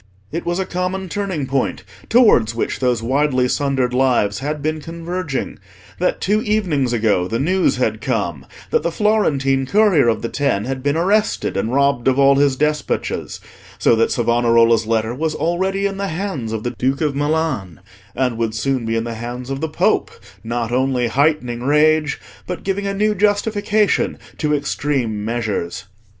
[0.31, 5.59] It was a common turning point towards which those widely sundered lives had been converging,
[5.99, 10.65] that two evenings ago the news had come that the Florentine courier of the Ten
[10.65, 13.39] had been arrested and robbed of all his despatches,
[13.77, 17.79] so that Savonarola's letter was already in the hands of the Duke of Milan,
[18.15, 20.09] and would soon be in the hands of the Pope,
[20.43, 25.83] not only heightening rage, but giving a new justification to extreme measures.